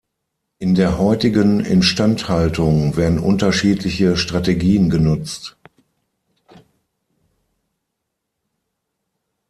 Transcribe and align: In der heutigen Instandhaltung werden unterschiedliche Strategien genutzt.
In 0.57 0.73
der 0.73 0.97
heutigen 0.97 1.59
Instandhaltung 1.59 2.97
werden 2.97 3.19
unterschiedliche 3.19 4.17
Strategien 4.17 4.89
genutzt. 4.89 5.57